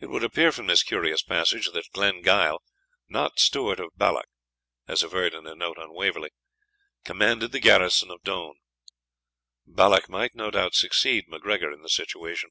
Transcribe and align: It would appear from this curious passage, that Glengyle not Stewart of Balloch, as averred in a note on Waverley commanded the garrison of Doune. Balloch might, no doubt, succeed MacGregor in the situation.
It 0.00 0.06
would 0.10 0.24
appear 0.24 0.50
from 0.50 0.66
this 0.66 0.82
curious 0.82 1.22
passage, 1.22 1.70
that 1.70 1.92
Glengyle 1.92 2.58
not 3.08 3.38
Stewart 3.38 3.78
of 3.78 3.96
Balloch, 3.96 4.26
as 4.88 5.04
averred 5.04 5.32
in 5.32 5.46
a 5.46 5.54
note 5.54 5.78
on 5.78 5.94
Waverley 5.94 6.30
commanded 7.04 7.52
the 7.52 7.60
garrison 7.60 8.10
of 8.10 8.24
Doune. 8.24 8.56
Balloch 9.64 10.08
might, 10.08 10.34
no 10.34 10.50
doubt, 10.50 10.74
succeed 10.74 11.28
MacGregor 11.28 11.70
in 11.70 11.82
the 11.82 11.88
situation. 11.88 12.50